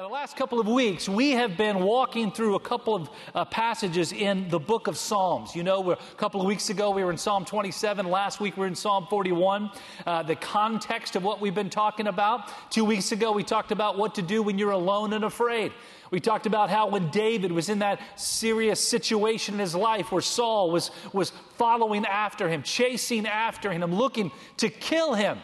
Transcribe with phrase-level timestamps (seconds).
[0.00, 3.44] Now, the last couple of weeks, we have been walking through a couple of uh,
[3.44, 5.54] passages in the book of Psalms.
[5.54, 8.06] You know, a couple of weeks ago, we were in Psalm 27.
[8.08, 9.70] Last week, we were in Psalm 41.
[10.06, 12.50] Uh, the context of what we've been talking about.
[12.70, 15.70] Two weeks ago, we talked about what to do when you're alone and afraid.
[16.10, 20.22] We talked about how when David was in that serious situation in his life where
[20.22, 21.28] Saul was, was
[21.58, 25.40] following after him, chasing after him, looking to kill him.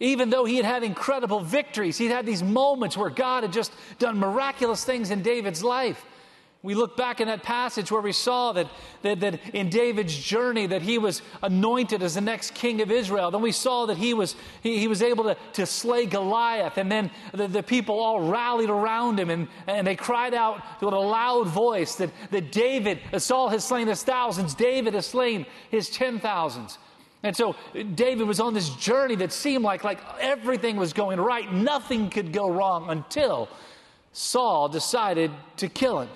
[0.00, 3.70] Even though he had had incredible victories, he'd had these moments where God had just
[3.98, 6.04] done miraculous things in David's life.
[6.62, 8.68] We look back in that passage where we saw that,
[9.00, 13.30] that, that, in David's journey that he was anointed as the next king of Israel.
[13.30, 16.76] Then we saw that he was, he, he was able to, to slay Goliath.
[16.76, 20.92] And then the, the people all rallied around him and, and they cried out with
[20.92, 25.88] a loud voice that, that David, Saul has slain his thousands, David has slain his
[25.88, 26.76] ten thousands.
[27.22, 27.54] And so
[27.94, 31.52] David was on this journey that seemed like, like everything was going right.
[31.52, 33.48] Nothing could go wrong until
[34.12, 36.08] Saul decided to kill him.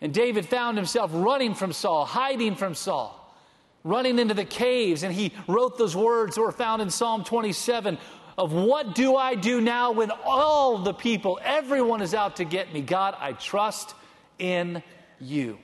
[0.00, 3.34] And David found himself running from Saul, hiding from Saul,
[3.82, 5.02] running into the caves.
[5.02, 7.98] And he wrote those words that were found in Psalm 27
[8.38, 12.72] of what do I do now when all the people, everyone is out to get
[12.72, 12.82] me?
[12.82, 13.94] God, I trust
[14.38, 14.82] in
[15.18, 15.58] you.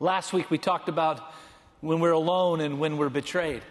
[0.00, 1.32] Last week we talked about
[1.84, 3.62] when we're alone and when we're betrayed,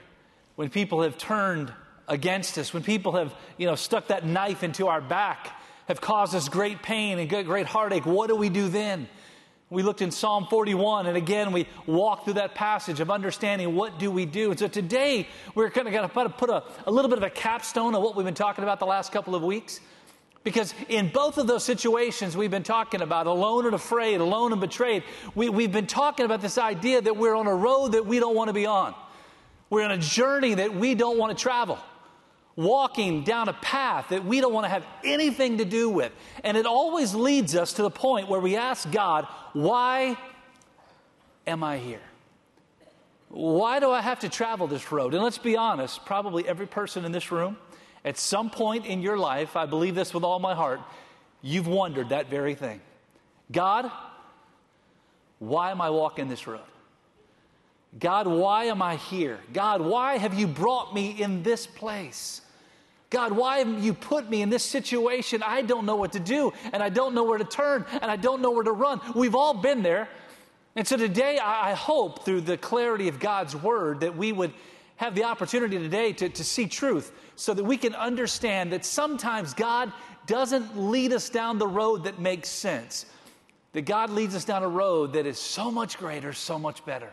[0.55, 1.73] when people have turned
[2.07, 6.35] against us, when people have, you know, stuck that knife into our back, have caused
[6.35, 9.07] us great pain and great heartache, what do we do then?
[9.69, 13.97] We looked in Psalm 41, and again, we walked through that passage of understanding what
[13.97, 14.51] do we do.
[14.51, 17.31] And so today, we're kind of going to put a, a little bit of a
[17.31, 19.79] capstone on what we've been talking about the last couple of weeks.
[20.43, 24.59] Because in both of those situations we've been talking about, alone and afraid, alone and
[24.59, 25.03] betrayed,
[25.35, 28.35] we, we've been talking about this idea that we're on a road that we don't
[28.35, 28.93] want to be on.
[29.69, 31.79] We're on a journey that we don't want to travel.
[32.55, 36.11] Walking down a path that we don't want to have anything to do with.
[36.43, 40.17] And it always leads us to the point where we ask God, why
[41.47, 42.01] am I here?
[43.29, 45.15] Why do I have to travel this road?
[45.15, 47.57] And let's be honest, probably every person in this room
[48.05, 50.81] at some point in your life, I believe this with all my heart,
[51.41, 52.81] you've wondered that very thing.
[53.51, 53.89] God,
[55.39, 56.61] why am I walking this road?
[57.99, 59.39] God, why am I here?
[59.53, 62.41] God, why have you brought me in this place?
[63.09, 65.43] God, why have you put me in this situation?
[65.45, 68.15] I don't know what to do, and I don't know where to turn, and I
[68.15, 68.99] don't know where to run.
[69.13, 70.09] We've all been there.
[70.75, 74.51] And so today, I hope through the clarity of God's word that we would
[74.97, 79.53] have the opportunity today to, to see truth so that we can understand that sometimes
[79.53, 79.91] God
[80.27, 83.05] doesn't lead us down the road that makes sense.
[83.73, 87.09] That God leads us down a road that is so much greater, so much better.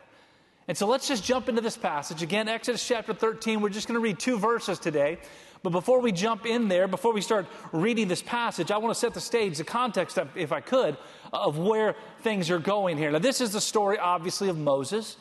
[0.69, 2.23] And so let's just jump into this passage.
[2.23, 3.61] Again, Exodus chapter 13.
[3.61, 5.19] We're just going to read two verses today.
[5.63, 8.99] But before we jump in there, before we start reading this passage, I want to
[8.99, 10.97] set the stage, the context, if I could,
[11.33, 13.11] of where things are going here.
[13.11, 15.17] Now, this is the story, obviously, of Moses.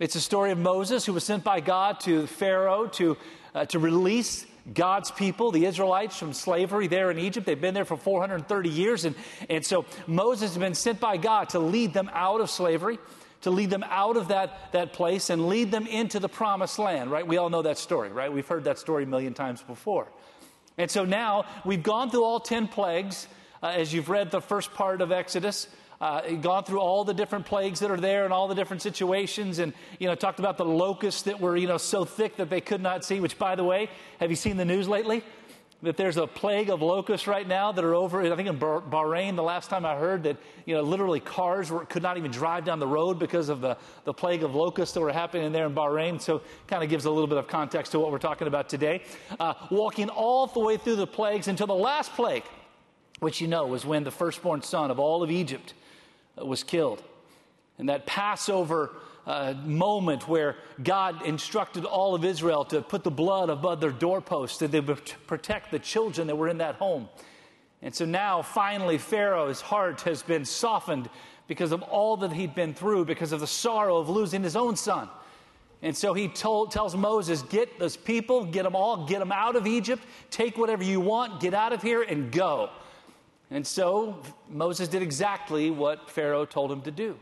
[0.00, 3.16] It's a story of Moses who was sent by God to Pharaoh to,
[3.54, 7.46] uh, to release God's people, the Israelites, from slavery there in Egypt.
[7.46, 9.04] They've been there for 430 years.
[9.04, 9.14] And,
[9.48, 12.98] and so Moses has been sent by God to lead them out of slavery,
[13.42, 17.12] to lead them out of that, that place and lead them into the promised land,
[17.12, 17.24] right?
[17.24, 18.32] We all know that story, right?
[18.32, 20.08] We've heard that story a million times before.
[20.76, 23.28] And so now we've gone through all 10 plagues.
[23.62, 25.68] Uh, as you've read the first part of Exodus,
[26.04, 29.58] uh, gone through all the different plagues that are there and all the different situations
[29.58, 32.60] and you know talked about the locusts that were you know so thick that they
[32.60, 33.88] could not see which by the way
[34.20, 35.22] have you seen the news lately?
[35.80, 39.34] That there's a plague of locusts right now that are over i think in bahrain.
[39.34, 42.66] The last time i heard that you know literally cars were, could not even drive
[42.66, 45.74] down the road because of the, the plague of locusts that were happening there in
[45.74, 46.20] bahrain.
[46.20, 49.04] So kind of gives a little bit of context to what we're talking about today.
[49.40, 52.44] Uh, walking all the way through the plagues until the last plague
[53.20, 55.72] which you know was when the firstborn son of all of egypt
[56.36, 57.02] was killed.
[57.78, 58.92] And that Passover
[59.26, 64.58] uh, moment where God instructed all of Israel to put the blood above their doorposts
[64.58, 67.08] that they would protect the children that were in that home.
[67.82, 71.08] And so now, finally, Pharaoh's heart has been softened
[71.46, 74.76] because of all that he'd been through, because of the sorrow of losing his own
[74.76, 75.08] son.
[75.82, 79.54] And so he told, tells Moses, Get those people, get them all, get them out
[79.54, 82.70] of Egypt, take whatever you want, get out of here, and go.
[83.54, 84.18] And so
[84.50, 87.16] Moses did exactly what Pharaoh told him to do.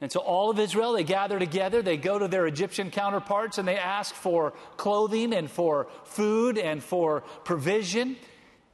[0.00, 3.66] And so all of Israel, they gather together, they go to their Egyptian counterparts, and
[3.66, 8.16] they ask for clothing and for food and for provision.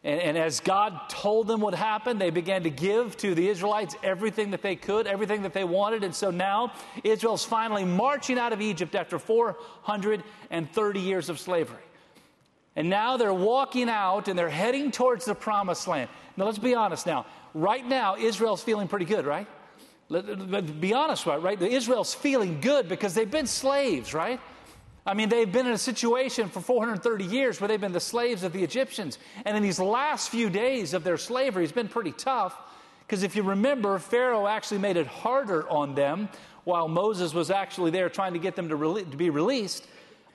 [0.05, 3.97] And, and, as God told them what happened, they began to give to the Israelites
[4.03, 6.05] everything that they could, everything that they wanted.
[6.05, 11.83] And so now Israel's finally marching out of Egypt after 430 years of slavery.
[12.77, 16.11] And now they're walking out and they're heading towards the promised land.
[16.37, 17.27] Now, let's be honest now.
[17.55, 19.47] Right now, Israel's feeling pretty good, right?
[20.09, 21.43] Let's be honest, right?
[21.43, 21.61] right?
[21.61, 24.39] Israel's feeling good because they've been slaves, right?
[25.05, 28.43] I mean, they've been in a situation for 430 years where they've been the slaves
[28.43, 29.19] of the Egyptians.
[29.45, 32.57] And in these last few days of their slavery, it's been pretty tough.
[33.07, 36.29] Because if you remember, Pharaoh actually made it harder on them
[36.65, 39.87] while Moses was actually there trying to get them to, rele- to be released.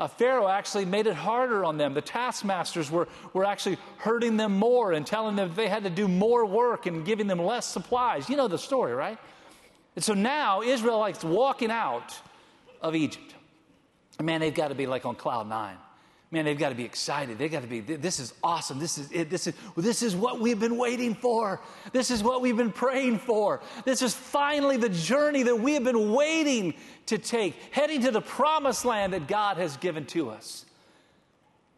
[0.01, 1.93] Uh, Pharaoh actually made it harder on them.
[1.93, 6.07] The taskmasters were, were actually hurting them more and telling them they had to do
[6.07, 8.27] more work and giving them less supplies.
[8.27, 9.19] You know the story, right?
[9.95, 12.17] And so now Israelites walking out
[12.81, 13.35] of Egypt.
[14.19, 15.77] Man, they've got to be like on cloud nine.
[16.33, 17.37] Man, they've got to be excited.
[17.37, 18.79] They've got to be, this is awesome.
[18.79, 19.29] This is it.
[19.29, 21.59] This is, this is what we've been waiting for.
[21.91, 23.59] This is what we've been praying for.
[23.83, 26.73] This is finally the journey that we have been waiting
[27.07, 30.65] to take, heading to the promised land that God has given to us.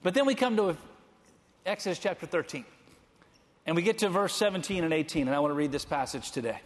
[0.04, 0.78] But then we come to
[1.66, 2.64] Exodus chapter 13,
[3.66, 6.30] and we get to verse 17 and 18, and I want to read this passage
[6.30, 6.60] today.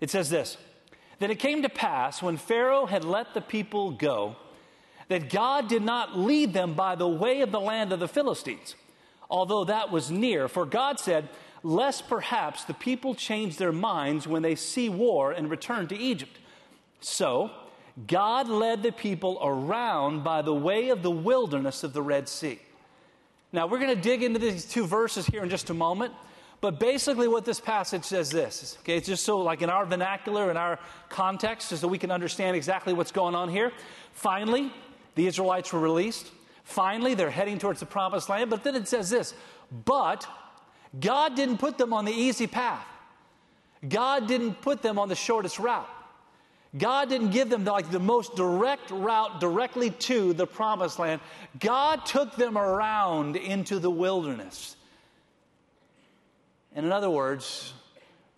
[0.00, 0.58] It says this
[1.18, 4.36] Then it came to pass when Pharaoh had let the people go
[5.10, 8.76] that God did not lead them by the way of the land of the Philistines,
[9.28, 10.46] although that was near.
[10.46, 11.28] For God said,
[11.64, 16.38] Lest perhaps the people change their minds when they see war and return to Egypt.
[17.00, 17.50] So,
[18.06, 22.60] God led the people around by the way of the wilderness of the Red Sea.
[23.52, 26.14] Now, we're going to dig into these two verses here in just a moment.
[26.60, 29.84] But basically, what this passage says is this, okay, it's just so, like in our
[29.84, 30.78] vernacular, in our
[31.08, 33.72] context, so that we can understand exactly what's going on here.
[34.12, 34.70] Finally,
[35.14, 36.30] the Israelites were released.
[36.64, 38.50] Finally, they're heading towards the promised land.
[38.50, 39.34] But then it says this
[39.84, 40.26] But
[40.98, 42.86] God didn't put them on the easy path,
[43.86, 45.88] God didn't put them on the shortest route.
[46.78, 51.20] God didn't give them like the most direct route directly to the promised land.
[51.58, 54.76] God took them around into the wilderness.
[56.72, 57.74] And in other words,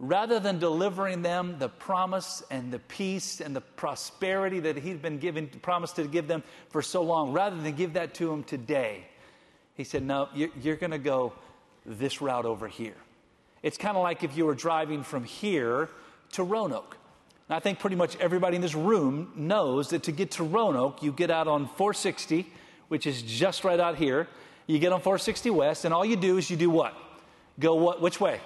[0.02, 5.18] rather than delivering them the promise and the peace and the prosperity that he'd been
[5.18, 9.06] given, promised to give them for so long, rather than give that to them today,
[9.74, 11.32] he said, No, you're going to go
[11.86, 12.96] this route over here.
[13.62, 15.88] It's kind of like if you were driving from here
[16.32, 16.96] to Roanoke.
[17.48, 21.12] I think pretty much everybody in this room knows that to get to Roanoke, you
[21.12, 22.50] get out on 460,
[22.88, 24.26] which is just right out here.
[24.66, 26.94] You get on 460 West, and all you do is you do what?
[27.60, 28.00] Go what?
[28.00, 28.40] Which way?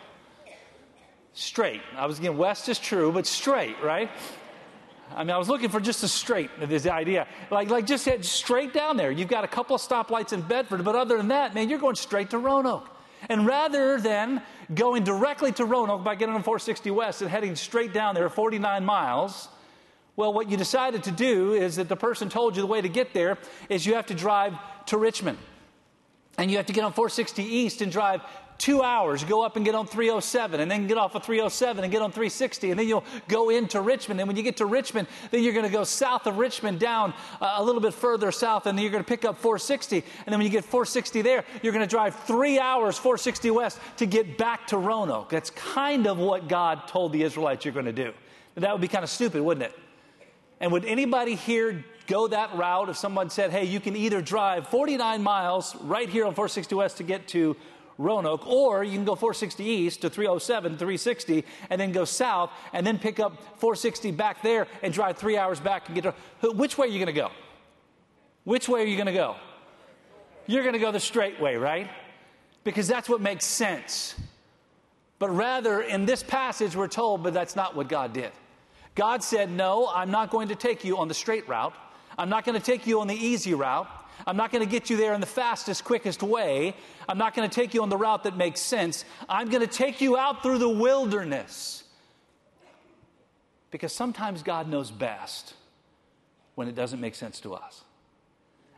[1.37, 1.83] Straight.
[1.97, 4.11] I was getting west is true, but straight, right?
[5.15, 7.29] I mean, I was looking for just a straight, this idea.
[7.51, 9.11] Like, like just head straight down there.
[9.11, 11.95] You've got a couple of stoplights in Bedford, but other than that, man, you're going
[11.95, 12.89] straight to Roanoke.
[13.29, 14.43] And rather than
[14.75, 18.85] going directly to Roanoke by getting on 460 West and heading straight down there 49
[18.85, 19.49] miles,
[20.17, 22.89] well, what you decided to do is that the person told you the way to
[22.89, 23.37] get there
[23.69, 24.55] is you have to drive
[24.87, 25.39] to Richmond.
[26.39, 28.23] And you have to get on 460 East and drive
[28.59, 31.93] two hours, go up and get on 307, and then get off of 307 and
[31.93, 34.21] get on 360, and then you'll go into Richmond.
[34.21, 37.13] And when you get to Richmond, then you're going to go south of Richmond down
[37.41, 39.97] uh, a little bit further south, and then you're going to pick up 460.
[39.97, 43.79] And then when you get 460 there, you're going to drive three hours 460 west
[43.99, 45.31] to get back to Roanoke.
[45.31, 48.13] That's kind of what God told the Israelites you're going to do.
[48.57, 49.79] That would be kind of stupid, wouldn't it?
[50.61, 54.69] And would anybody here go that route if someone said, hey, you can either drive
[54.69, 57.57] 49 miles right here on 460 West to get to
[57.99, 62.87] Roanoke, or you can go 460 east to 307, 360, and then go south, and
[62.87, 66.51] then pick up 460 back there and drive three hours back and get to.
[66.51, 67.31] Which way are you going to go?
[68.45, 69.37] Which way are you going to go?
[70.47, 71.91] You're going to go the straight way, right?
[72.65, 74.15] Because that's what makes sense.
[75.19, 78.31] But rather, in this passage, we're told, but that's not what God did.
[78.95, 81.75] God said, No, I'm not going to take you on the straight route.
[82.19, 83.89] I'm not going to take you on the easy route.
[84.27, 86.75] I'm not going to get you there in the fastest, quickest way.
[87.09, 89.05] I'm not going to take you on the route that makes sense.
[89.29, 91.85] I'm going to take you out through the wilderness.
[93.71, 95.55] Because sometimes God knows best
[96.55, 97.83] when it doesn't make sense to us.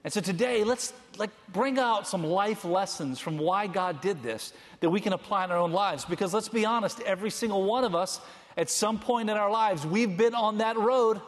[0.04, 4.52] And so today, let's like bring out some life lessons from why God did this
[4.80, 6.04] that we can apply in our own lives.
[6.04, 8.20] Because let's be honest, every single one of us,
[8.56, 11.20] at some point in our lives, we've been on that road.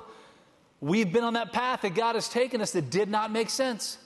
[0.80, 3.98] We've been on that path that God has taken us that did not make sense.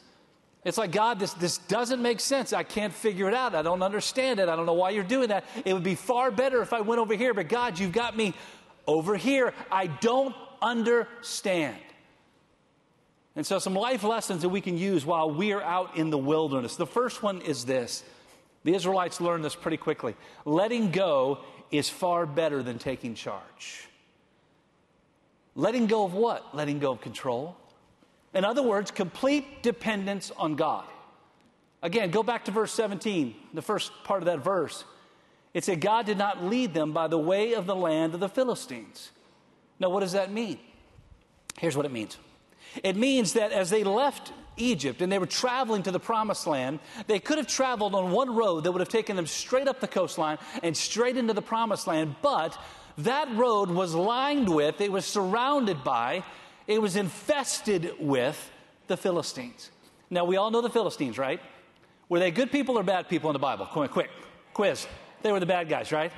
[0.64, 2.52] It's like, God, this, this doesn't make sense.
[2.52, 3.54] I can't figure it out.
[3.54, 4.48] I don't understand it.
[4.48, 5.44] I don't know why you're doing that.
[5.64, 8.34] It would be far better if I went over here, but God, you've got me
[8.86, 9.52] over here.
[9.70, 11.76] I don't understand.
[13.36, 16.18] And so, some life lessons that we can use while we are out in the
[16.18, 16.76] wilderness.
[16.76, 18.04] The first one is this
[18.62, 20.14] the Israelites learned this pretty quickly.
[20.44, 21.40] Letting go
[21.70, 23.88] is far better than taking charge.
[25.56, 26.54] Letting go of what?
[26.54, 27.56] Letting go of control.
[28.34, 30.84] In other words, complete dependence on God.
[31.82, 34.84] Again, go back to verse 17, the first part of that verse.
[35.52, 38.28] It said, God did not lead them by the way of the land of the
[38.28, 39.12] Philistines.
[39.78, 40.58] Now, what does that mean?
[41.58, 42.18] Here's what it means
[42.82, 46.80] it means that as they left Egypt and they were traveling to the promised land,
[47.06, 49.86] they could have traveled on one road that would have taken them straight up the
[49.86, 52.58] coastline and straight into the promised land, but
[52.98, 56.22] that road was lined with, it was surrounded by,
[56.66, 58.50] it was infested with
[58.86, 59.70] the Philistines.
[60.10, 61.40] Now, we all know the Philistines, right?
[62.08, 63.66] Were they good people or bad people in the Bible?
[63.66, 64.10] Quick, quick,
[64.52, 64.86] quiz.
[65.22, 66.12] They were the bad guys, right?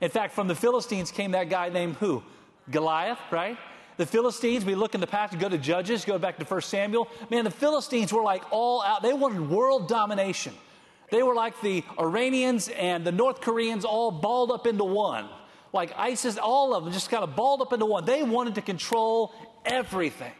[0.00, 2.22] In fact, from the Philistines came that guy named who?
[2.70, 3.58] Goliath, right?
[3.96, 7.08] The Philistines, we look in the past, go to Judges, go back to 1 Samuel.
[7.28, 9.02] Man, the Philistines were like all out.
[9.02, 10.54] They wanted world domination.
[11.10, 15.28] They were like the Iranians and the North Koreans all balled up into one.
[15.72, 18.04] Like ISIS, all of them just kind of balled up into one.
[18.04, 19.32] They wanted to control
[19.64, 20.32] everything.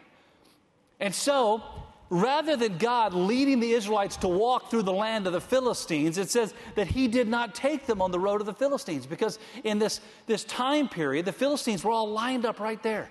[0.98, 1.62] And so
[2.10, 6.28] rather than God leading the Israelites to walk through the land of the Philistines, it
[6.28, 9.78] says that he did not take them on the road of the Philistines because in
[9.78, 13.08] this, this time period, the Philistines were all lined up right there.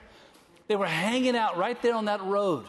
[0.68, 2.66] They were hanging out right there on that road.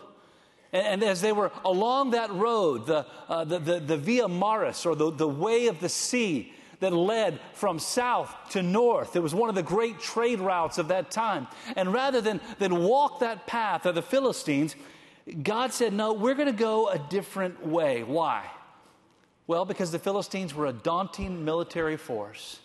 [0.73, 4.87] And, and as they were along that road, the, uh, the, the, the, Via Maris,
[4.87, 9.15] or the, the way of the sea, that led from south to north.
[9.15, 11.47] It was one of the great trade routes of that time.
[11.77, 14.75] And rather than, than walk that path of the Philistines,
[15.43, 18.03] God said, No, we're going to go a different way.
[18.03, 18.47] Why?
[19.47, 22.61] Well, because the Philistines were a daunting military force.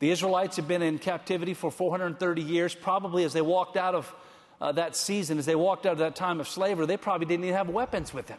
[0.00, 4.14] The Israelites had been in captivity for 430 years, probably as they walked out of
[4.60, 7.44] uh, that season, as they walked out of that time of slavery, they probably didn't
[7.44, 8.38] even have weapons with them.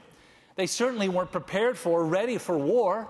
[0.56, 3.08] They certainly weren't prepared for, ready for war.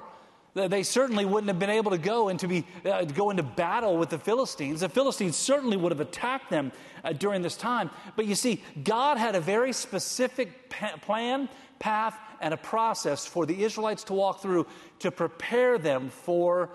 [0.53, 4.09] They certainly wouldn't have been able to go into, be, uh, go into battle with
[4.09, 4.79] the Philistines.
[4.81, 6.71] The Philistines certainly would have attacked them
[7.03, 7.91] uh, during this time.
[8.15, 13.45] But you see, God had a very specific pa- plan, path, and a process for
[13.45, 14.65] the Israelites to walk through
[14.99, 16.69] to prepare them for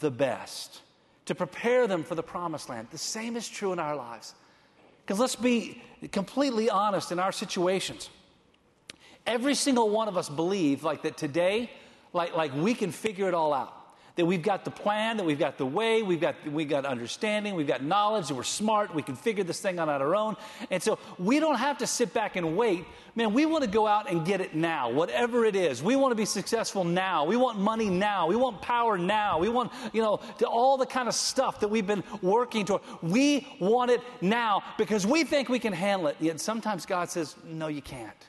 [0.00, 0.82] the best,
[1.24, 2.88] to prepare them for the promised land.
[2.90, 4.34] The same is true in our lives.
[5.00, 8.10] Because let's be completely honest in our situations.
[9.26, 11.70] Every single one of us believe like that today
[12.12, 13.74] like, like we can figure it all out.
[14.16, 17.54] That we've got the plan, that we've got the way, we've got, we've got understanding,
[17.54, 20.34] we've got knowledge, we're smart, we can figure this thing out on our own.
[20.72, 22.84] And so we don't have to sit back and wait.
[23.14, 25.84] Man, we want to go out and get it now, whatever it is.
[25.84, 27.26] We want to be successful now.
[27.26, 28.26] We want money now.
[28.26, 29.38] We want power now.
[29.38, 32.82] We want, you know, all the kind of stuff that we've been working toward.
[33.02, 36.16] We want it now because we think we can handle it.
[36.18, 38.26] Yet sometimes God says, no, you can't.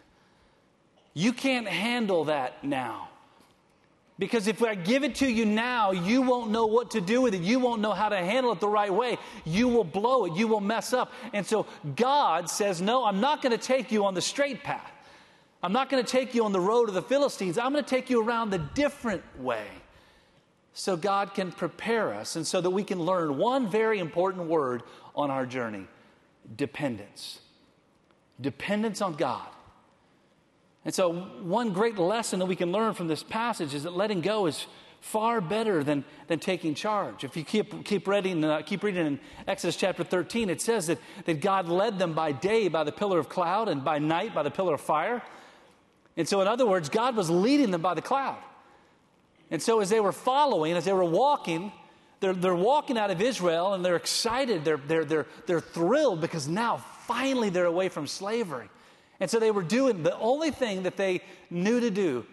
[1.16, 3.09] You can't handle that now.
[4.20, 7.34] Because if I give it to you now, you won't know what to do with
[7.34, 7.42] it.
[7.42, 9.18] You won't know how to handle it the right way.
[9.46, 10.34] You will blow it.
[10.34, 11.14] You will mess up.
[11.32, 14.92] And so God says, No, I'm not going to take you on the straight path.
[15.64, 17.58] I'm not going to take you on the road of the Philistines.
[17.58, 19.66] I'm going to take you around the different way
[20.74, 24.84] so God can prepare us and so that we can learn one very important word
[25.16, 25.88] on our journey
[26.58, 27.40] dependence.
[28.42, 29.48] Dependence on God.
[30.90, 34.22] And so, one great lesson that we can learn from this passage is that letting
[34.22, 34.66] go is
[35.02, 37.24] far better than, than taking charge.
[37.24, 40.98] If you keep, keep, reading, uh, keep reading in Exodus chapter 13, it says that,
[41.26, 44.42] that God led them by day by the pillar of cloud and by night by
[44.42, 45.22] the pillar of fire.
[46.18, 48.40] And so, in other words, God was leading them by the cloud.
[49.52, 51.72] And so, as they were following, as they were walking,
[52.20, 56.48] they're, they're walking out of Israel and they're excited, they're, they're, they're, they're thrilled because
[56.48, 58.70] now finally they're away from slavery.
[59.20, 62.26] And so they were doing the only thing that they knew to do,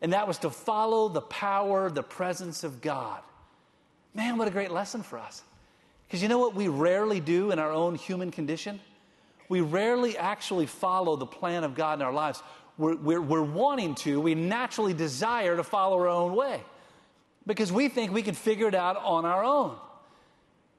[0.00, 3.20] and that was to follow the power, the presence of God.
[4.14, 5.42] Man, what a great lesson for us.
[6.06, 8.80] Because you know what we rarely do in our own human condition?
[9.48, 12.42] We rarely actually follow the plan of God in our lives.
[12.76, 16.60] We're, we're, we're wanting to, we naturally desire to follow our own way
[17.46, 19.76] because we think we can figure it out on our own.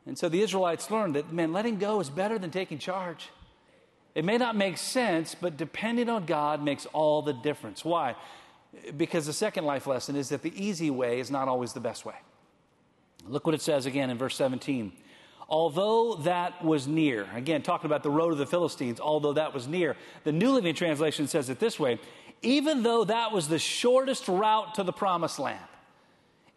[0.05, 3.29] And so the Israelites learned that, man, letting go is better than taking charge.
[4.15, 7.84] It may not make sense, but depending on God makes all the difference.
[7.84, 8.15] Why?
[8.96, 12.05] Because the second life lesson is that the easy way is not always the best
[12.05, 12.15] way.
[13.27, 14.91] Look what it says again in verse 17.
[15.50, 19.67] Although that was near, again, talking about the road of the Philistines, although that was
[19.67, 22.00] near, the New Living Translation says it this way
[22.43, 25.63] even though that was the shortest route to the promised land,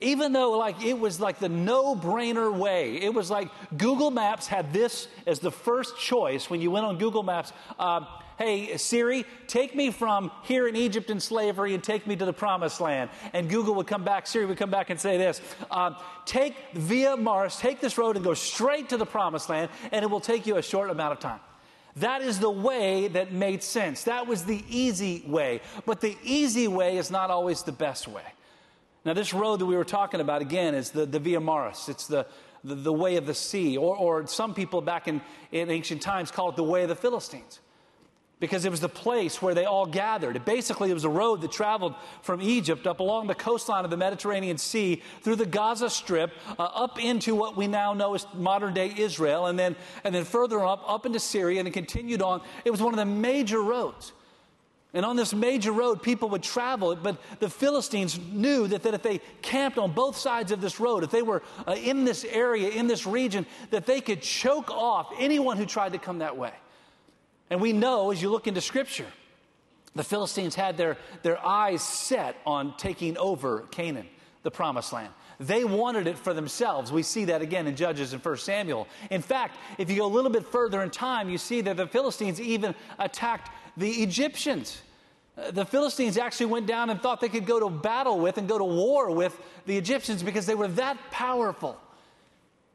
[0.00, 3.48] even though like it was like the no-brainer way it was like
[3.78, 8.00] google maps had this as the first choice when you went on google maps uh,
[8.38, 12.32] hey siri take me from here in egypt in slavery and take me to the
[12.32, 15.92] promised land and google would come back siri would come back and say this uh,
[16.24, 20.10] take Via Maris take this road and go straight to the promised land and it
[20.10, 21.40] will take you a short amount of time
[21.96, 24.04] That is the way that made sense.
[24.04, 25.62] That was the easy way.
[25.86, 28.35] But the easy way is not always the best way.
[29.06, 31.88] Now, this road that we were talking about, again, is the, the Via Maris.
[31.88, 32.26] It's the,
[32.64, 33.76] the, the way of the sea.
[33.76, 35.20] Or, or some people back in,
[35.52, 37.60] in ancient times call it the way of the Philistines
[38.40, 40.34] because it was the place where they all gathered.
[40.34, 43.90] It basically, it was a road that traveled from Egypt up along the coastline of
[43.90, 48.26] the Mediterranean Sea through the Gaza Strip uh, up into what we now know as
[48.34, 52.20] modern day Israel, and then, and then further up, up into Syria, and it continued
[52.20, 52.42] on.
[52.64, 54.12] It was one of the major roads.
[54.96, 59.02] And on this major road, people would travel, but the Philistines knew that, that if
[59.02, 62.70] they camped on both sides of this road, if they were uh, in this area,
[62.70, 66.52] in this region, that they could choke off anyone who tried to come that way.
[67.50, 69.04] And we know as you look into Scripture,
[69.94, 74.06] the Philistines had their, their eyes set on taking over Canaan,
[74.44, 75.12] the promised land.
[75.38, 76.90] They wanted it for themselves.
[76.90, 78.88] We see that again in Judges and 1 Samuel.
[79.10, 81.86] In fact, if you go a little bit further in time, you see that the
[81.86, 84.80] Philistines even attacked the Egyptians.
[85.50, 88.56] The Philistines actually went down and thought they could go to battle with and go
[88.56, 91.78] to war with the Egyptians because they were that powerful.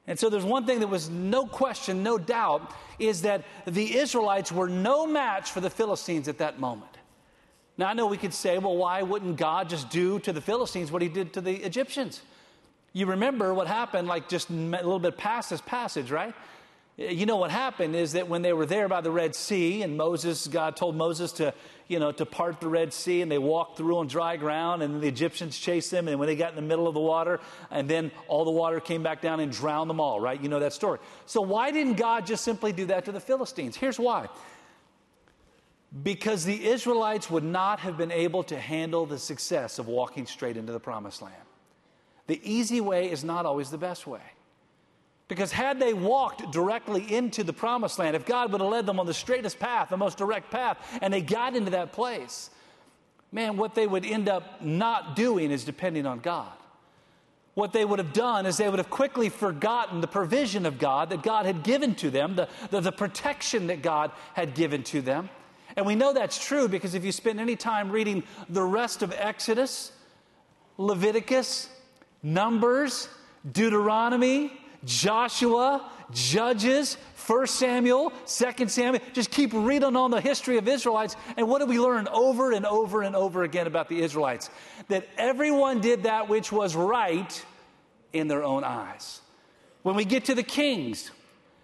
[0.08, 4.52] And so there's one thing that was no question, no doubt, is that the Israelites
[4.52, 6.92] were no match for the Philistines at that moment.
[7.78, 10.92] Now, I know we could say, well, why wouldn't God just do to the Philistines
[10.92, 12.22] what he did to the Egyptians?
[12.94, 16.36] You remember what happened, like just a little bit past this passage, right?
[16.98, 19.98] You know what happened is that when they were there by the Red Sea, and
[19.98, 21.54] Moses, God told Moses to,
[21.88, 25.02] you know, to part the Red Sea, and they walked through on dry ground, and
[25.02, 27.40] the Egyptians chased them, and when they got in the middle of the water,
[27.72, 30.40] and then all the water came back down and drowned them all, right?
[30.40, 31.00] You know that story.
[31.26, 33.78] So why didn't God just simply do that to the Philistines?
[33.78, 34.28] Here's why.
[36.04, 40.58] Because the Israelites would not have been able to handle the success of walking straight
[40.58, 41.36] into the promised land.
[42.28, 44.22] The easy way is not always the best way.
[45.32, 49.00] Because had they walked directly into the promised land, if God would have led them
[49.00, 52.50] on the straightest path, the most direct path, and they got into that place,
[53.32, 56.52] man, what they would end up not doing is depending on God.
[57.54, 61.12] What they would have done is they would have quickly forgotten the provision of God
[61.12, 65.02] that God had given to them, the, the, the protection that God had given to
[65.02, 65.30] them.
[65.78, 69.14] And we know that's true because if you spend any time reading the rest of
[69.18, 69.94] Exodus,
[70.78, 71.70] Leviticus,
[72.22, 73.08] Numbers,
[73.50, 79.04] Deuteronomy, Joshua, Judges, 1 Samuel, 2 Samuel.
[79.14, 81.16] Just keep reading on the history of Israelites.
[81.38, 84.50] And what do we learn over and over and over again about the Israelites?
[84.88, 87.46] That everyone did that which was right
[88.14, 89.22] in their own eyes.
[89.84, 91.12] When we get to the kings,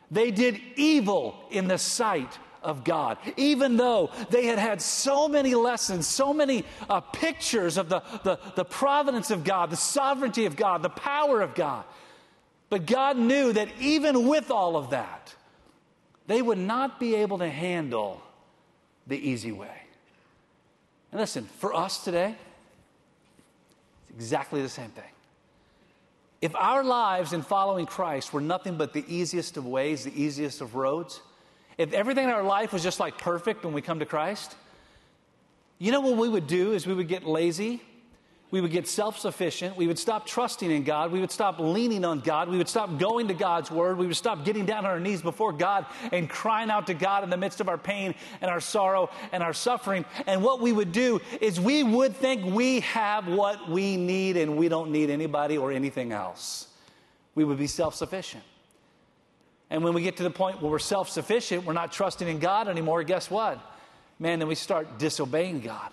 [0.10, 5.56] they did evil in the sight of God, even though they had had so many
[5.56, 10.56] lessons, so many uh, pictures of the, the, the providence of God, the sovereignty of
[10.56, 11.86] God, the power of God.
[12.70, 15.34] But God knew that even with all of that,
[16.28, 18.22] they would not be able to handle
[19.08, 19.82] the easy way.
[21.12, 22.36] And listen, for us today,
[24.10, 25.04] it's exactly the same thing.
[26.42, 30.62] If our lives in following Christ were nothing but the easiest of ways, the easiest
[30.62, 31.22] of roads,
[31.78, 34.56] if everything in our life was just like perfect when we come to Christ,
[35.80, 37.82] you know what we would do is we would get lazy
[38.50, 39.76] we would get self sufficient.
[39.76, 41.12] We would stop trusting in God.
[41.12, 42.48] We would stop leaning on God.
[42.48, 43.98] We would stop going to God's word.
[43.98, 47.26] We would stop getting down on our knees before God and crying out to God
[47.26, 50.06] in the midst of our pain and our sorrow and our suffering.
[50.28, 54.56] And what we would do is we would think we have what we need and
[54.56, 56.68] we don't need anybody or anything else.
[57.36, 58.44] We would be self sufficient.
[59.70, 62.40] And when we get to the point where we're self sufficient, we're not trusting in
[62.40, 63.60] God anymore, guess what?
[64.20, 65.92] Man, then we start disobeying God.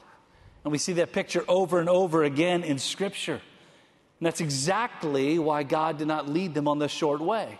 [0.64, 3.40] And we see that picture over and over again in Scripture.
[4.20, 7.58] And that's exactly why God did not lead them on the short way,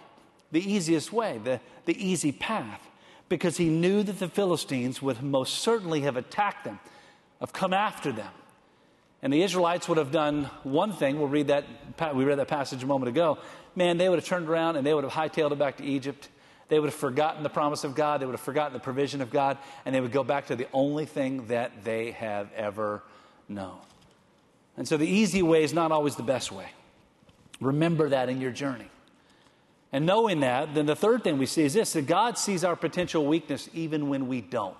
[0.52, 2.80] the easiest way, the, the easy path,
[3.28, 6.80] because He knew that the Philistines would most certainly have attacked them,
[7.40, 8.30] have come after them.
[9.22, 11.18] And the Israelites would have done one thing.
[11.18, 11.64] We'll read that,
[12.14, 13.38] we read that passage a moment ago.
[13.74, 16.28] Man, they would have turned around and they would have hightailed it back to Egypt.
[16.68, 19.30] They would have forgotten the promise of God, they would have forgotten the provision of
[19.30, 23.02] God, and they would go back to the only thing that they have ever
[23.48, 23.78] known.
[24.76, 26.66] And so the easy way is not always the best way.
[27.60, 28.88] Remember that in your journey.
[29.92, 32.74] And knowing that, then the third thing we see is this that God sees our
[32.74, 34.76] potential weakness even when we don't.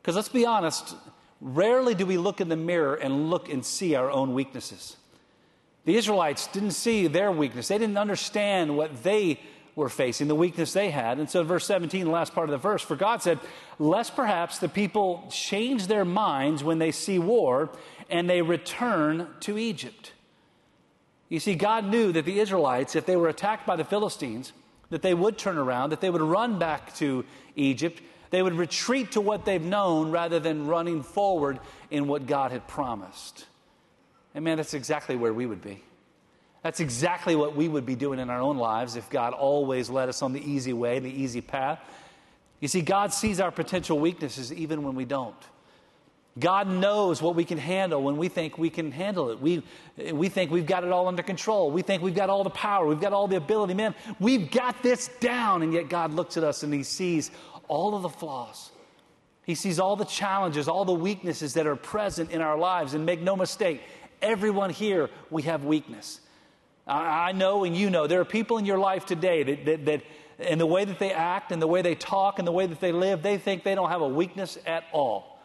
[0.00, 0.94] Because let's be honest,
[1.40, 4.96] rarely do we look in the mirror and look and see our own weaknesses.
[5.86, 9.40] The Israelites didn't see their weakness, they didn't understand what they
[9.80, 11.18] were facing, the weakness they had.
[11.18, 13.40] And so, verse 17, the last part of the verse, for God said,
[13.78, 17.70] Lest perhaps the people change their minds when they see war
[18.08, 20.12] and they return to Egypt.
[21.28, 24.52] You see, God knew that the Israelites, if they were attacked by the Philistines,
[24.90, 27.24] that they would turn around, that they would run back to
[27.56, 28.00] Egypt.
[28.30, 32.66] They would retreat to what they've known rather than running forward in what God had
[32.68, 33.46] promised.
[34.34, 35.82] And man, that's exactly where we would be.
[36.62, 40.08] That's exactly what we would be doing in our own lives if God always led
[40.08, 41.80] us on the easy way, the easy path.
[42.60, 45.34] You see, God sees our potential weaknesses even when we don't.
[46.38, 49.40] God knows what we can handle when we think we can handle it.
[49.40, 49.62] We,
[50.12, 51.70] we think we've got it all under control.
[51.70, 52.86] We think we've got all the power.
[52.86, 53.74] We've got all the ability.
[53.74, 55.62] Man, we've got this down.
[55.62, 57.30] And yet God looks at us and He sees
[57.66, 58.70] all of the flaws.
[59.44, 62.94] He sees all the challenges, all the weaknesses that are present in our lives.
[62.94, 63.82] And make no mistake,
[64.22, 66.20] everyone here, we have weakness.
[66.86, 69.84] I, I know and you know there are people in your life today that, that,
[69.86, 70.02] that
[70.38, 72.80] and the way that they act and the way they talk and the way that
[72.80, 75.38] they live, they think they don't have a weakness at all.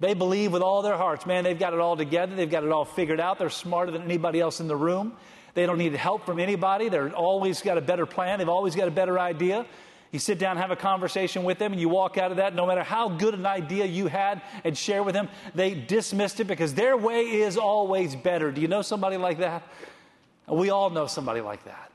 [0.00, 2.34] They believe with all their hearts, man, they've got it all together.
[2.34, 3.38] They've got it all figured out.
[3.38, 5.14] They're smarter than anybody else in the room.
[5.52, 6.88] They don't need help from anybody.
[6.88, 8.38] They're always got a better plan.
[8.38, 9.66] They've always got a better idea.
[10.10, 12.66] You sit down, have a conversation with them, and you walk out of that, no
[12.66, 16.74] matter how good an idea you had and share with them, they dismissed it because
[16.74, 18.50] their way is always better.
[18.50, 19.62] Do you know somebody like that?
[20.48, 21.90] We all know somebody like that.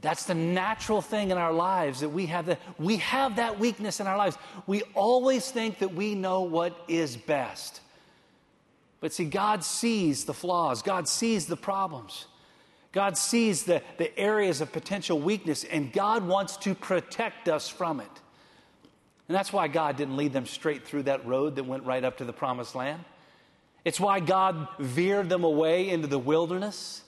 [0.00, 4.00] That's the natural thing in our lives that we have that we have that weakness
[4.00, 4.38] in our lives.
[4.66, 7.80] We always think that we know what is best.
[9.00, 12.26] But see, God sees the flaws, God sees the problems.
[12.92, 18.00] God sees the, the areas of potential weakness, and God wants to protect us from
[18.00, 18.10] it.
[19.28, 22.16] And that's why God didn't lead them straight through that road that went right up
[22.16, 23.04] to the promised land.
[23.84, 27.02] It's why God veered them away into the wilderness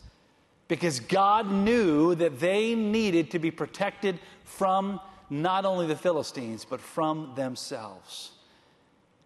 [0.69, 6.81] because God knew that they needed to be protected from not only the Philistines, but
[6.81, 8.33] from themselves.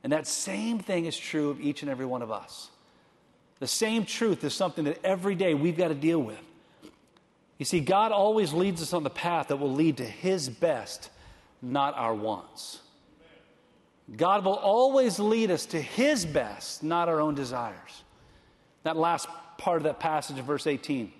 [0.03, 2.71] And that same thing is true of each and every one of us.
[3.59, 6.41] The same truth is something that every day we've got to deal with.
[7.59, 11.11] You see, God always leads us on the path that will lead to His best,
[11.63, 12.81] not our wants.
[14.15, 18.05] God will always lead us to His best, not our own desires.
[18.85, 21.13] That last part of that passage verse 18.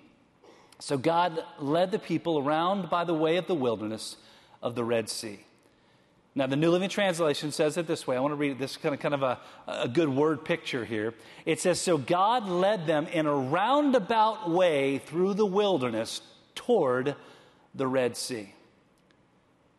[0.79, 4.15] So God led the people around by the way of the wilderness
[4.61, 5.39] of the Red Sea.
[6.35, 8.15] Now, the New Living Translation says it this way.
[8.15, 11.15] I want to read this kind of, kind of a, a good word picture here.
[11.47, 16.21] It says, So God led them in a roundabout way through the wilderness
[16.53, 17.15] toward
[17.73, 18.53] the Red Sea.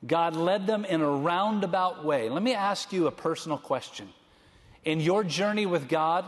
[0.07, 2.29] God led them in a roundabout way.
[2.29, 4.09] Let me ask you a personal question.
[4.85, 6.25] In your journey with God,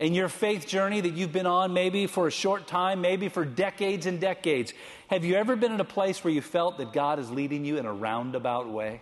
[0.00, 3.44] in your faith journey that you've been on, maybe for a short time, maybe for
[3.44, 4.72] decades and decades,
[5.08, 7.78] have you ever been in a place where you felt that God is leading you
[7.78, 9.00] in a roundabout way?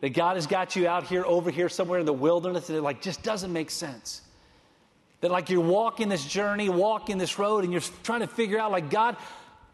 [0.00, 2.82] That God has got you out here, over here, somewhere in the wilderness, and it
[2.82, 4.22] like just doesn't make sense.
[5.20, 8.70] That like you're walking this journey, walking this road, and you're trying to figure out,
[8.70, 9.16] like, God,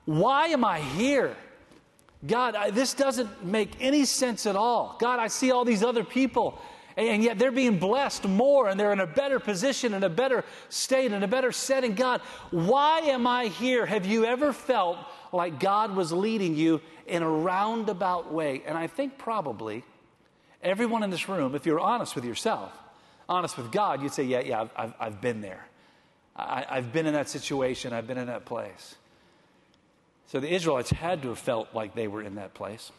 [0.04, 1.36] why am I here?
[2.26, 4.96] God, I, this doesn't make any sense at all.
[5.00, 6.60] God, I see all these other people
[6.96, 10.44] and yet they're being blessed more and they're in a better position, in a better
[10.70, 11.94] state, in a better setting.
[11.94, 13.84] God, why am I here?
[13.84, 14.98] Have you ever felt
[15.30, 18.62] like God was leading you in a roundabout way?
[18.66, 19.84] And I think probably
[20.62, 22.72] everyone in this room, if you're honest with yourself,
[23.28, 25.66] honest with God, you'd say, Yeah, yeah, I've, I've, I've been there.
[26.34, 28.94] I, I've been in that situation, I've been in that place.
[30.26, 32.90] So the Israelites had to have felt like they were in that place.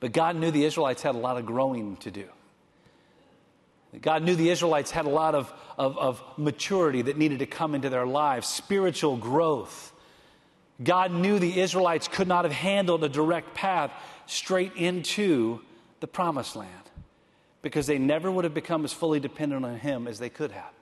[0.00, 2.26] But God knew the Israelites had a lot of growing to do.
[4.00, 7.74] God knew the Israelites had a lot of, of, of, maturity that needed to come
[7.74, 9.92] into their lives, spiritual growth.
[10.82, 13.92] God knew the Israelites could not have handled a direct path
[14.26, 15.60] straight into
[16.00, 16.70] the promised land
[17.60, 20.72] because they never would have become as fully dependent on Him as they could have.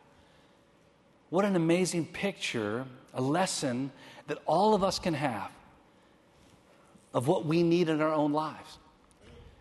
[1.30, 3.90] What an amazing picture, a lesson
[4.26, 5.50] that all of us can have
[7.14, 8.78] of what we need in our own lives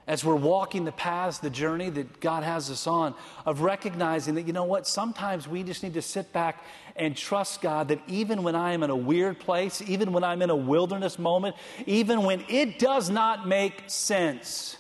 [0.10, 3.14] as we're walking the paths, the journey that God has us on,
[3.46, 6.64] of recognizing that, you know what, sometimes we just need to sit back
[6.96, 10.42] and trust God that even when I am in a weird place, even when I'm
[10.42, 11.56] in a wilderness moment,
[11.86, 14.78] even when it does not make sense,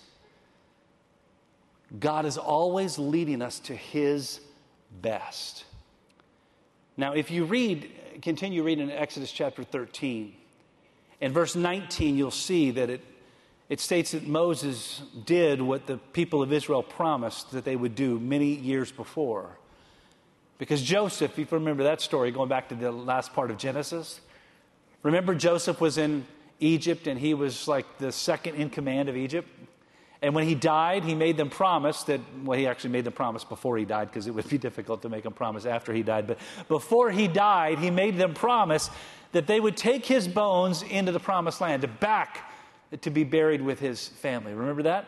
[1.99, 4.41] God is always leading us to His
[4.99, 5.63] best.
[6.99, 7.89] Now, if you read,
[8.21, 10.33] continue reading in Exodus chapter 13,
[11.21, 13.01] in verse 19, you'll see that it
[13.69, 18.19] it states that Moses did what the people of Israel promised that they would do
[18.19, 19.57] many years before.
[20.57, 24.19] Because Joseph, if you remember that story, going back to the last part of Genesis,
[25.03, 26.25] remember Joseph was in
[26.59, 29.47] Egypt and he was like the second in command of Egypt.
[30.21, 33.45] And when he died, he made them promise that, well, he actually made them promise
[33.45, 36.27] before he died because it would be difficult to make them promise after he died.
[36.27, 38.89] But before he died, he made them promise
[39.31, 42.51] that they would take his bones into the promised land, back
[43.01, 44.53] to be buried with his family.
[44.53, 45.05] Remember that?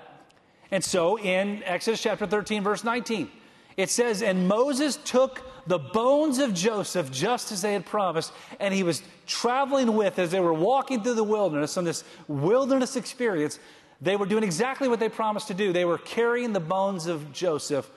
[0.69, 3.29] And so in Exodus chapter 13, verse 19,
[3.75, 8.73] it says, And Moses took the bones of Joseph just as they had promised, and
[8.73, 13.59] he was traveling with as they were walking through the wilderness on this wilderness experience.
[14.01, 15.71] They were doing exactly what they promised to do.
[15.71, 17.89] They were carrying the bones of Joseph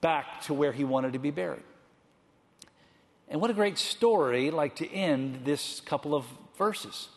[0.00, 1.62] back to where he wanted to be buried.
[3.28, 6.26] And what a great story, like to end this couple of
[6.58, 7.08] verses.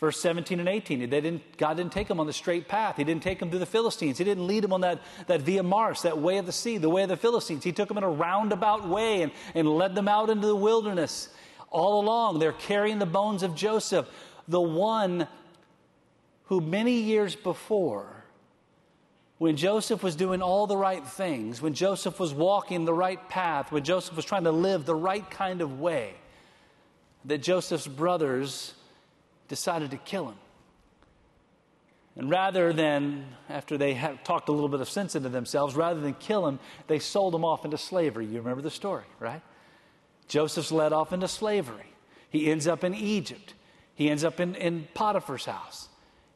[0.00, 1.08] Verse 17 and 18.
[1.08, 2.96] They didn't, God didn't take them on the straight path.
[2.96, 4.18] He didn't take them through the Philistines.
[4.18, 6.90] He didn't lead them on that, that Via Maris, that way of the sea, the
[6.90, 7.62] way of the Philistines.
[7.62, 11.28] He took them in a roundabout way and, and led them out into the wilderness.
[11.70, 14.08] All along, they're carrying the bones of Joseph,
[14.48, 15.28] the one
[16.44, 18.24] who many years before,
[19.38, 23.72] when Joseph was doing all the right things, when Joseph was walking the right path,
[23.72, 26.14] when Joseph was trying to live the right kind of way,
[27.24, 28.74] that Joseph's brothers
[29.48, 30.36] decided to kill him.
[32.14, 36.00] And rather than, after they had talked a little bit of sense into themselves, rather
[36.00, 38.26] than kill him, they sold him off into slavery.
[38.26, 39.40] You remember the story, right?
[40.28, 41.86] Joseph's led off into slavery.
[42.28, 43.54] He ends up in Egypt.
[43.94, 45.88] He ends up in, in Potiphar's house.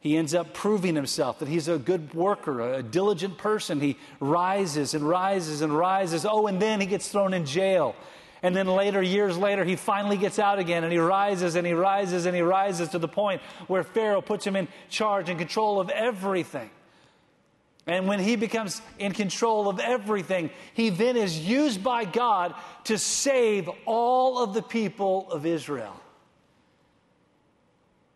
[0.07, 3.81] He ends up proving himself that he's a good worker, a diligent person.
[3.81, 6.25] He rises and rises and rises.
[6.25, 7.93] Oh, and then he gets thrown in jail.
[8.41, 11.73] And then later, years later, he finally gets out again and he rises and he
[11.73, 15.77] rises and he rises to the point where Pharaoh puts him in charge and control
[15.77, 16.69] of everything.
[17.85, 22.97] And when he becomes in control of everything, he then is used by God to
[22.97, 25.99] save all of the people of Israel.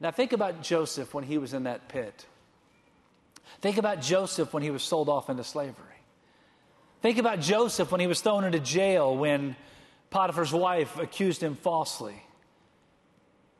[0.01, 2.25] Now, think about Joseph when he was in that pit.
[3.61, 5.85] Think about Joseph when he was sold off into slavery.
[7.03, 9.55] Think about Joseph when he was thrown into jail when
[10.09, 12.15] Potiphar's wife accused him falsely.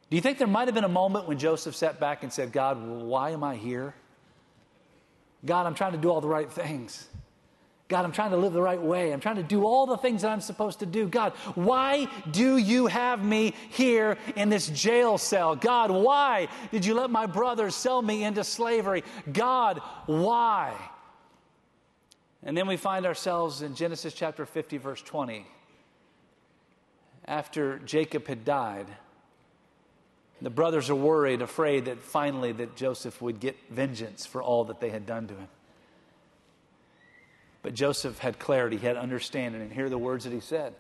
[0.10, 2.52] Do you think there might have been a moment when Joseph sat back and said,
[2.52, 3.94] God, why am I here?
[5.46, 7.08] God, I'm trying to do all the right things.
[7.92, 9.12] God, I'm trying to live the right way.
[9.12, 11.10] I'm trying to do all the things that I'm supposed to do.
[11.10, 15.58] God, why do you have me here in this jail cell?
[15.58, 19.04] God, why did you let my brothers sell me into slavery?
[19.34, 20.74] God, why?
[22.44, 25.46] And then we find ourselves in Genesis chapter 50, verse 20.
[27.26, 28.88] After Jacob had died,
[30.42, 34.80] the brothers are worried, afraid that finally that Joseph would get vengeance for all that
[34.80, 35.50] they had done to him.
[37.62, 40.74] But Joseph had clarity, he had understanding, and hear the words that he said.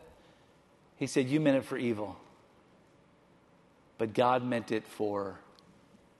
[0.97, 2.17] He said, You meant it for evil,
[3.97, 5.39] but God meant it for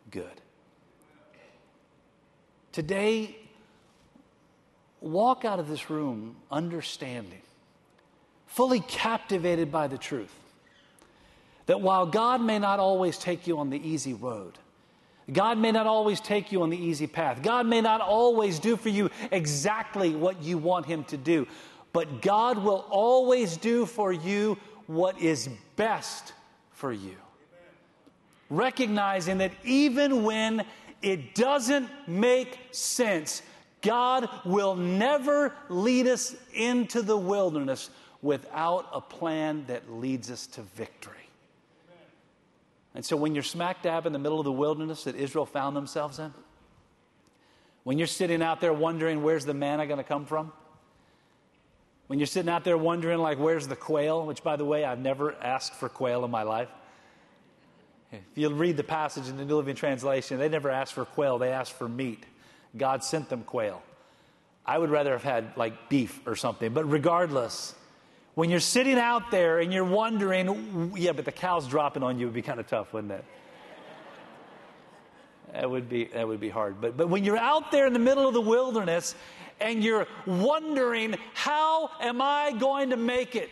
[0.10, 0.42] good.
[2.72, 3.36] Today,
[5.02, 7.42] walk out of this room understanding,
[8.48, 10.34] fully captivated by the truth,
[11.66, 14.58] that while God may not always take you on the easy road,
[15.32, 17.42] God may not always take you on the easy path.
[17.42, 21.48] God may not always do for you exactly what you want Him to do.
[21.94, 26.34] But God will always do for you what is best
[26.72, 27.16] for you.
[28.50, 30.66] Recognizing that even when
[31.02, 33.42] it doesn't make sense,
[33.82, 37.90] God will never lead us into the wilderness
[38.22, 41.21] without a plan that leads us to victory.
[42.94, 45.76] And so when you're smack dab in the middle of the wilderness that Israel found
[45.76, 46.34] themselves in,
[47.84, 50.52] when you're sitting out there wondering where's the manna going to come from,
[52.08, 55.00] when you're sitting out there wondering, like, where's the quail, which, by the way, I've
[55.00, 56.68] never asked for quail in my life.
[58.12, 61.38] If you read the passage in the New Living Translation, they never asked for quail,
[61.38, 62.26] they asked for meat.
[62.76, 63.82] God sent them quail.
[64.66, 66.74] I would rather have had, like, beef or something.
[66.74, 67.74] But regardless,
[68.42, 72.26] when you're sitting out there and you're wondering, yeah, but the cow's dropping on you
[72.26, 73.24] would be kind of tough, wouldn't it?
[75.54, 76.82] That would be that would be hard.
[76.82, 79.14] But but when you're out there in the middle of the wilderness
[79.60, 83.52] and you're wondering, how am I going to make it?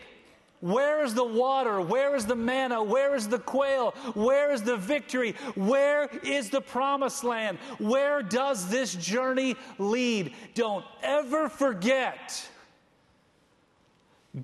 [0.60, 1.80] Where is the water?
[1.82, 2.82] Where is the manna?
[2.82, 3.92] Where is the quail?
[4.16, 5.36] Where is the victory?
[5.54, 7.60] Where is the promised land?
[7.78, 10.34] Where does this journey lead?
[10.56, 12.50] Don't ever forget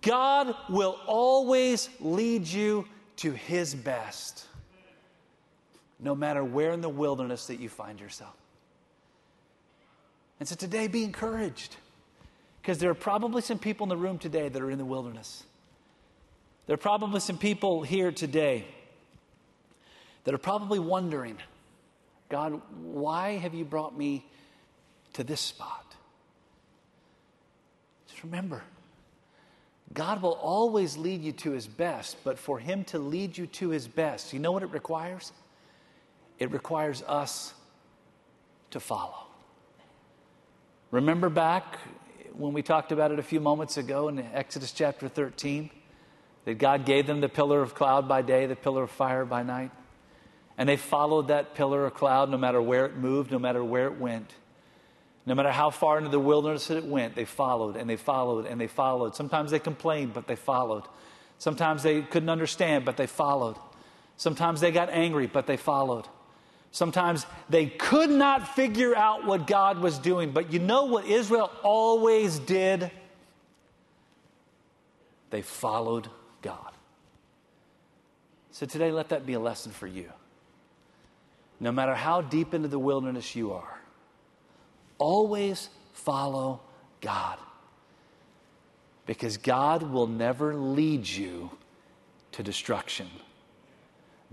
[0.02, 4.46] God will always lead you to His best,
[6.00, 8.36] no matter where in the wilderness that you find yourself.
[10.40, 11.78] And so today, be encouraged,
[12.62, 15.44] because there are probably some people in the room today that are in the wilderness.
[16.68, 18.66] There are probably some people here today
[20.24, 21.38] that are probably wondering,
[22.28, 24.26] God, why have you brought me
[25.16, 25.96] to this spot.
[28.08, 28.64] Just remember,
[29.96, 33.70] God will always lead you to his best, but for him to lead you to
[33.70, 35.32] his best, you know what it requires?
[36.38, 37.54] It requires us
[38.72, 39.26] to follow.
[40.92, 41.80] Remember back
[42.34, 45.70] when we talked about it a few moments ago in Exodus chapter 13
[46.44, 49.44] that God gave them the pillar of cloud by day, the pillar of fire by
[49.44, 49.72] night.
[50.58, 53.88] And they followed that pillar of cloud no matter where it moved, no matter where
[53.88, 54.34] it went.
[55.26, 58.62] No matter how far into the wilderness it went, they followed and they followed and
[58.62, 59.16] they followed.
[59.16, 60.84] Sometimes they complained, but they followed.
[61.40, 63.58] Sometimes they couldn't understand, but they followed.
[64.18, 66.08] Sometimes they got angry, but they followed.
[66.72, 70.32] Sometimes they could not figure out what God was doing.
[70.32, 72.92] But you know what Israel always did?
[75.32, 76.10] They followed
[76.42, 76.72] God.
[78.52, 80.12] So today, let that be a lesson for you.
[81.60, 83.80] No matter how deep into the wilderness you are,
[84.98, 86.62] always follow
[87.02, 87.38] God.
[89.06, 91.52] Because God will never lead you
[92.32, 93.08] to destruction.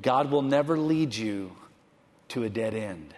[0.01, 1.53] God will never lead you
[2.29, 3.15] to a dead end.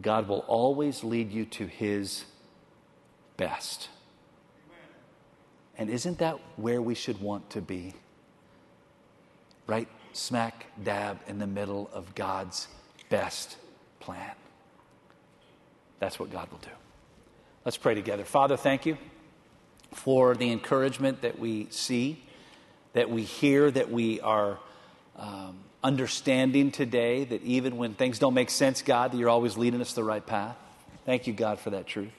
[0.00, 2.24] God will always lead you to His
[3.36, 3.88] best.
[5.78, 7.94] And isn't that where we should want to be?
[9.66, 12.68] Right smack dab in the middle of God's
[13.10, 13.56] best
[14.00, 14.32] plan.
[15.98, 16.70] That's what God will do.
[17.64, 18.24] Let's pray together.
[18.24, 18.96] Father, thank you
[19.92, 22.22] for the encouragement that we see,
[22.92, 24.58] that we hear, that we are
[25.16, 29.80] um, understanding today that even when things don't make sense, God, that you're always leading
[29.80, 30.56] us the right path.
[31.04, 32.12] Thank you, God, for that truth.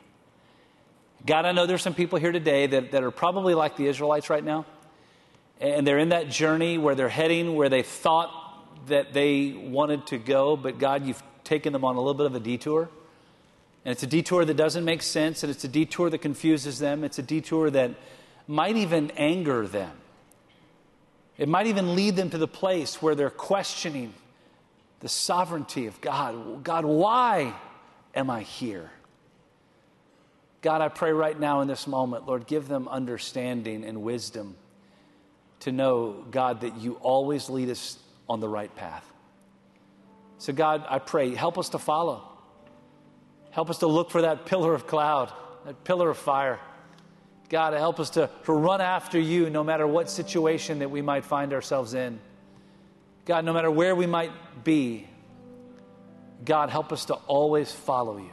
[1.25, 4.29] God, I know there's some people here today that, that are probably like the Israelites
[4.29, 4.65] right now,
[5.59, 8.31] and they're in that journey where they're heading where they thought
[8.87, 12.35] that they wanted to go, but God, you've taken them on a little bit of
[12.35, 12.89] a detour.
[13.87, 17.05] And it's a detour that doesn't make sense, and it's a detour that confuses them.
[17.05, 17.91] It's a detour that
[18.45, 19.93] might even anger them.
[21.37, 24.13] It might even lead them to the place where they're questioning
[24.99, 26.65] the sovereignty of God.
[26.65, 27.53] God, why
[28.13, 28.91] am I here?
[30.61, 34.57] God, I pray right now in this moment, Lord, give them understanding and wisdom
[35.61, 37.97] to know, God, that you always lead us
[38.27, 39.09] on the right path.
[40.39, 42.33] So, God, I pray, help us to follow.
[43.57, 45.33] Help us to look for that pillar of cloud,
[45.65, 46.59] that pillar of fire.
[47.49, 51.25] God, help us to, to run after you no matter what situation that we might
[51.25, 52.19] find ourselves in.
[53.25, 54.29] God, no matter where we might
[54.63, 55.07] be,
[56.45, 58.29] God, help us to always follow you.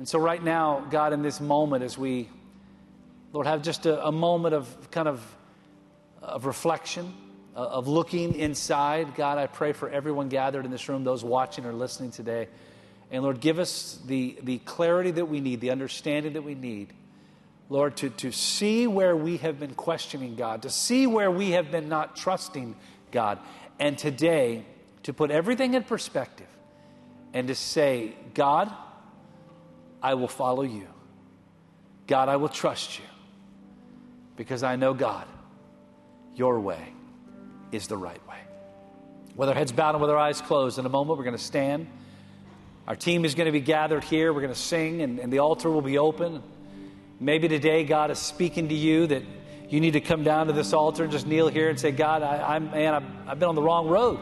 [0.00, 2.28] And so, right now, God, in this moment, as we,
[3.32, 5.24] Lord, have just a, a moment of kind of,
[6.20, 7.14] of reflection,
[7.54, 11.64] uh, of looking inside, God, I pray for everyone gathered in this room, those watching
[11.64, 12.48] or listening today.
[13.10, 16.92] And Lord, give us the, the clarity that we need, the understanding that we need
[17.70, 21.70] Lord, to, to see where we have been questioning God, to see where we have
[21.70, 22.74] been not trusting
[23.12, 23.38] God,
[23.78, 24.64] and today
[25.04, 26.48] to put everything in perspective
[27.32, 28.72] and to say, God,
[30.02, 30.88] I will follow you.
[32.08, 33.04] God, I will trust you
[34.36, 35.28] because I know, God,
[36.34, 36.92] your way
[37.70, 38.38] is the right way.
[39.36, 41.42] With our heads bowed and with our eyes closed, in a moment we're going to
[41.42, 41.86] stand.
[42.90, 44.32] Our team is going to be gathered here.
[44.32, 46.42] We're going to sing, and, and the altar will be open.
[47.20, 49.22] Maybe today God is speaking to you that
[49.68, 52.24] you need to come down to this altar and just kneel here and say, God,
[52.24, 54.18] I, am man, I've, I've been on the wrong road.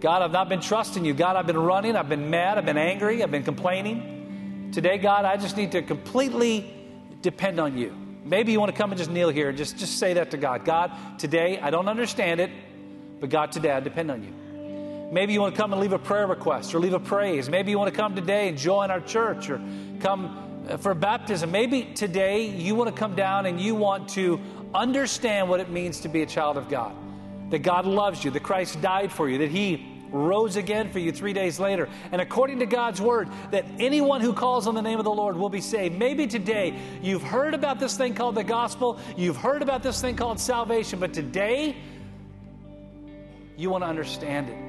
[0.00, 1.14] God, I've not been trusting you.
[1.14, 1.94] God, I've been running.
[1.94, 2.58] I've been mad.
[2.58, 3.22] I've been angry.
[3.22, 4.70] I've been complaining.
[4.72, 6.68] Today, God, I just need to completely
[7.22, 7.94] depend on you.
[8.24, 10.38] Maybe you want to come and just kneel here and just, just say that to
[10.38, 10.64] God.
[10.64, 12.50] God, today, I don't understand it,
[13.20, 14.32] but God, today, I depend on you.
[15.10, 17.48] Maybe you want to come and leave a prayer request or leave a praise.
[17.48, 19.60] Maybe you want to come today and join our church or
[20.00, 24.40] come uh, for baptism, maybe today you want to come down and you want to
[24.74, 26.94] understand what it means to be a child of God.
[27.50, 31.12] That God loves you, that Christ died for you, that He rose again for you
[31.12, 31.88] three days later.
[32.10, 35.36] And according to God's word, that anyone who calls on the name of the Lord
[35.36, 35.96] will be saved.
[35.96, 40.16] Maybe today you've heard about this thing called the gospel, you've heard about this thing
[40.16, 41.76] called salvation, but today
[43.56, 44.65] you want to understand it.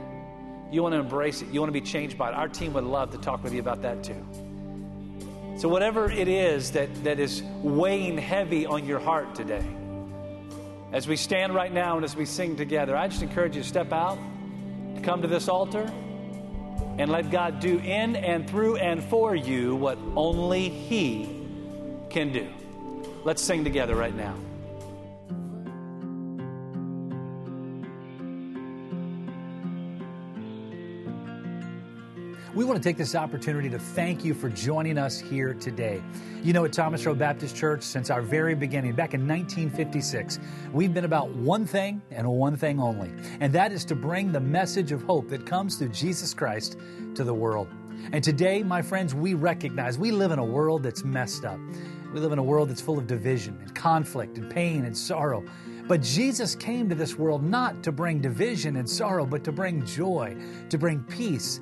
[0.72, 1.50] You want to embrace it.
[1.50, 2.34] You want to be changed by it.
[2.36, 4.26] Our team would love to talk with you about that too.
[5.58, 9.66] So, whatever it is that, that is weighing heavy on your heart today,
[10.92, 13.68] as we stand right now and as we sing together, I just encourage you to
[13.68, 14.20] step out,
[14.96, 15.92] to come to this altar,
[17.00, 21.44] and let God do in and through and for you what only He
[22.10, 22.48] can do.
[23.24, 24.36] Let's sing together right now.
[32.58, 36.02] We want to take this opportunity to thank you for joining us here today.
[36.42, 40.40] You know, at Thomas Road Baptist Church, since our very beginning, back in 1956,
[40.74, 44.40] we've been about one thing and one thing only, and that is to bring the
[44.40, 46.80] message of hope that comes through Jesus Christ
[47.14, 47.68] to the world.
[48.12, 51.60] And today, my friends, we recognize we live in a world that's messed up.
[52.12, 55.46] We live in a world that's full of division and conflict and pain and sorrow.
[55.88, 59.86] But Jesus came to this world not to bring division and sorrow, but to bring
[59.86, 60.36] joy,
[60.70, 61.60] to bring peace,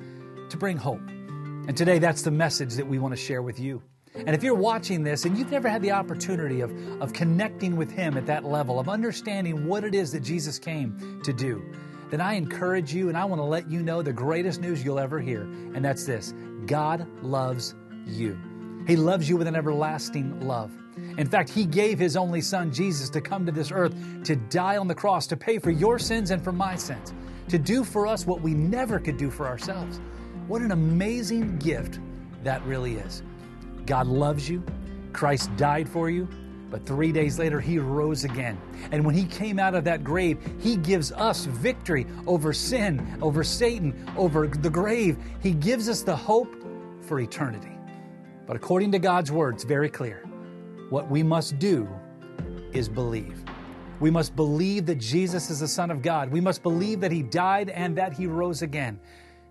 [0.50, 1.00] to bring hope.
[1.08, 3.82] And today, that's the message that we want to share with you.
[4.14, 6.72] And if you're watching this and you've never had the opportunity of,
[7.02, 11.20] of connecting with Him at that level, of understanding what it is that Jesus came
[11.22, 11.62] to do,
[12.10, 15.00] then I encourage you and I want to let you know the greatest news you'll
[15.00, 15.42] ever hear.
[15.42, 16.32] And that's this
[16.66, 17.74] God loves
[18.06, 18.38] you.
[18.86, 20.72] He loves you with an everlasting love.
[21.18, 23.94] In fact, He gave His only Son, Jesus, to come to this earth
[24.24, 27.12] to die on the cross, to pay for your sins and for my sins,
[27.48, 30.00] to do for us what we never could do for ourselves.
[30.48, 31.98] What an amazing gift
[32.44, 33.22] that really is.
[33.84, 34.62] God loves you,
[35.12, 36.28] Christ died for you,
[36.70, 38.60] but three days later, he rose again.
[38.90, 43.44] And when he came out of that grave, he gives us victory over sin, over
[43.44, 45.16] Satan, over the grave.
[45.40, 46.54] He gives us the hope
[47.02, 47.76] for eternity.
[48.46, 50.24] But according to God's word, it's very clear.
[50.90, 51.88] What we must do
[52.72, 53.44] is believe.
[53.98, 56.30] We must believe that Jesus is the Son of God.
[56.30, 59.00] We must believe that He died and that He rose again.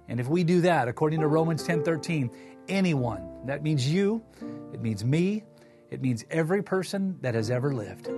[0.08, 2.30] And if we do that, according to Romans 10 13,
[2.68, 4.24] anyone, that means you,
[4.74, 5.44] it means me,
[5.90, 8.10] it means every person that has ever lived,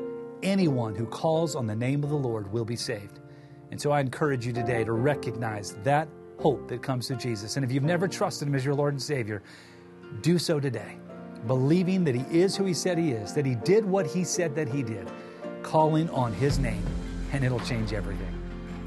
[0.44, 3.20] anyone who calls on the name of the Lord will be saved.
[3.72, 6.08] And so I encourage you today to recognize that
[6.40, 7.58] hope that comes through Jesus.
[7.58, 9.44] And if you've never trusted Him as your Lord and Savior,
[10.22, 10.98] do so today,
[11.48, 14.56] believing that He is who He said He is, that He did what He said
[14.56, 15.10] that He did,
[15.64, 16.86] calling on His name,
[17.32, 18.37] and it'll change everything.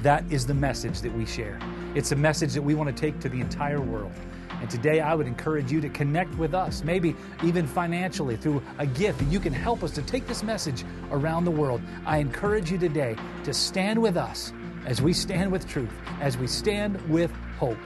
[0.03, 1.59] That is the message that we share.
[1.94, 4.12] It's a message that we want to take to the entire world.
[4.61, 8.86] And today I would encourage you to connect with us, maybe even financially through a
[8.86, 11.82] gift that you can help us to take this message around the world.
[12.07, 14.53] I encourage you today to stand with us
[14.86, 17.78] as we stand with truth, as we stand with hope,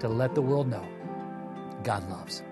[0.00, 0.86] to let the world know
[1.82, 2.42] God loves.